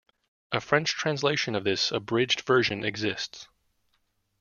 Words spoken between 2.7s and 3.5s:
exists.